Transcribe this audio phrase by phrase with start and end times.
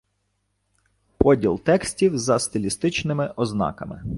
[1.17, 4.03] Поділ текстів за стилістичнимим ознаками